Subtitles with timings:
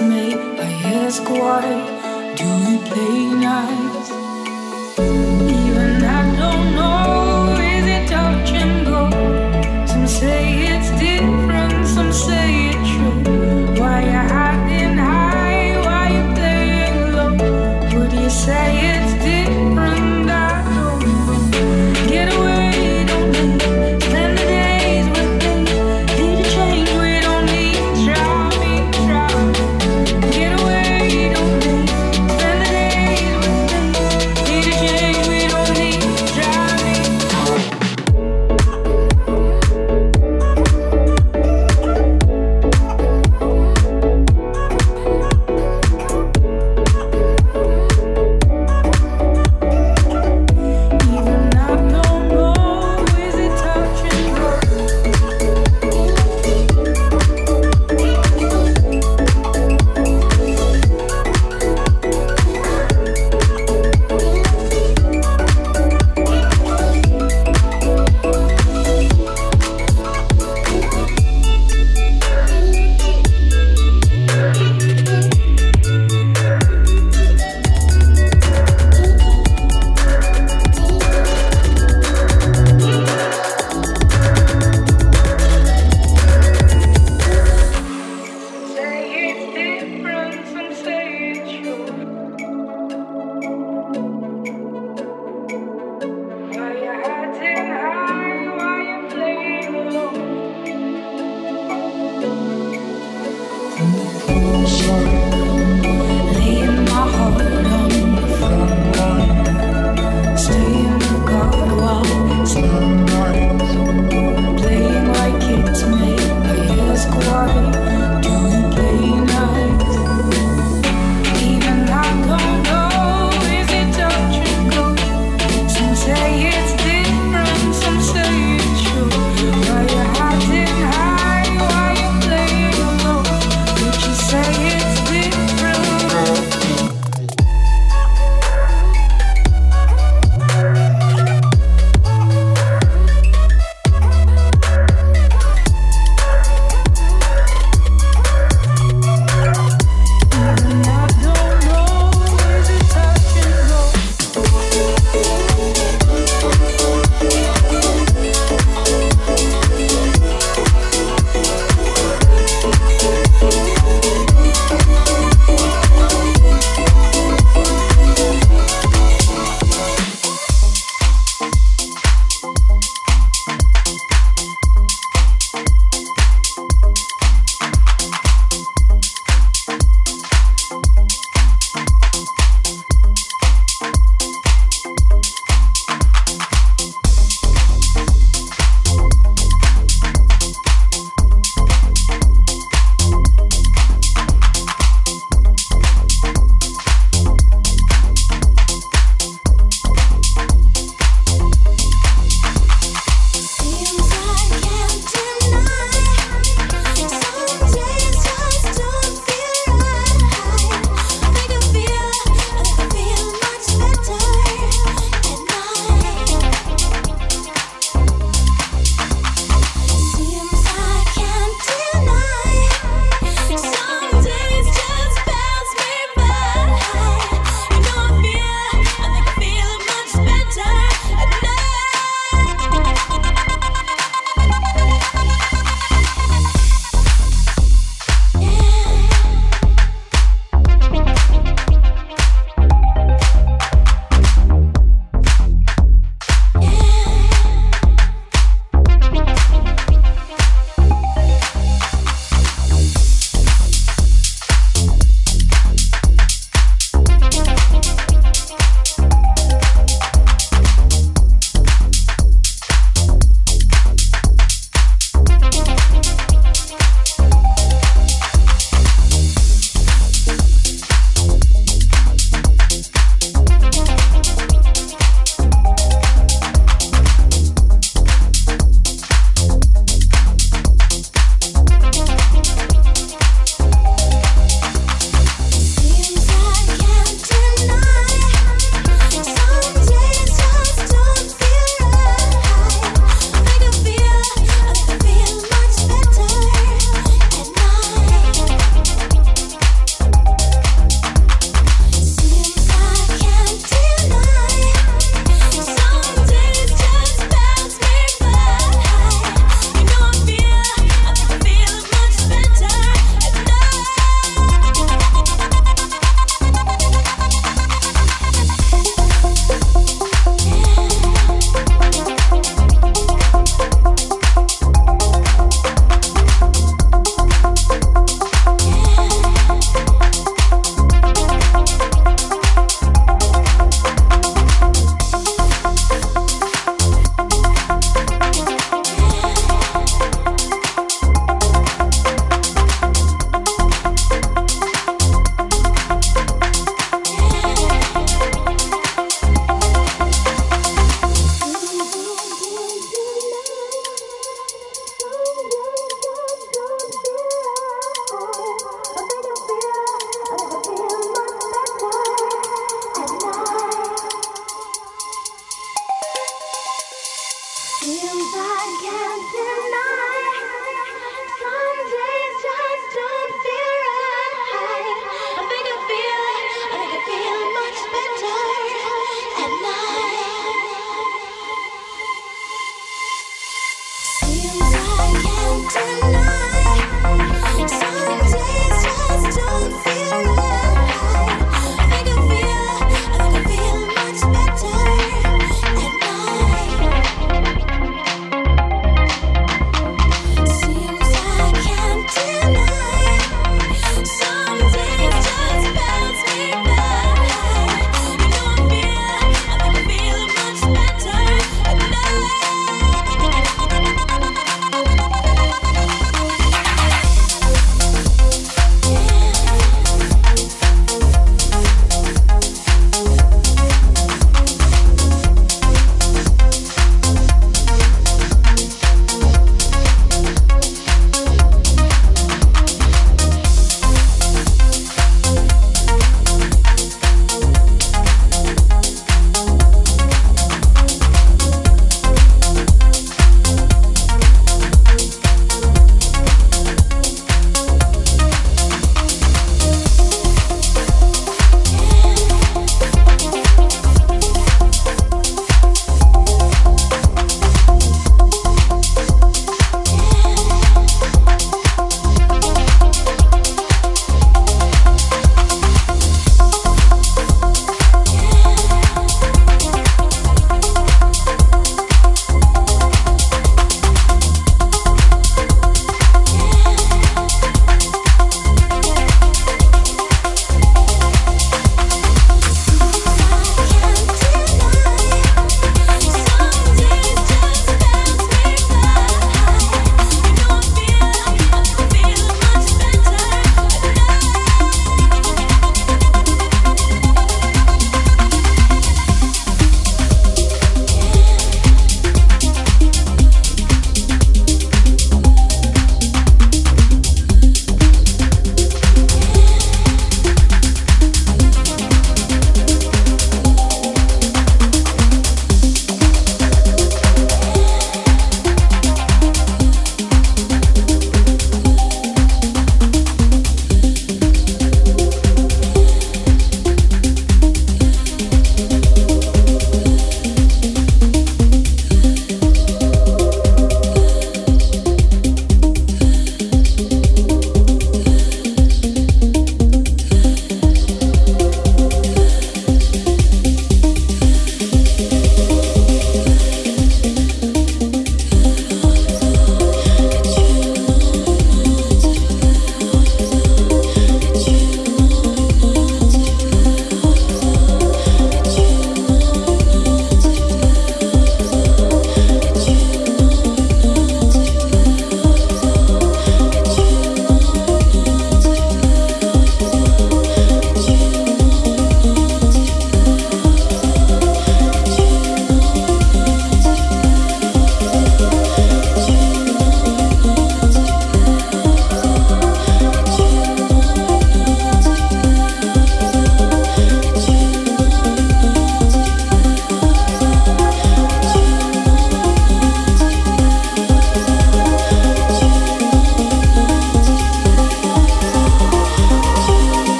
[0.00, 0.72] me, I
[1.04, 1.95] ask why.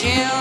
[0.00, 0.39] chill